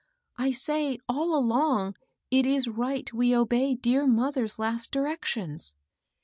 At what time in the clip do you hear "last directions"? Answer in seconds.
4.57-5.75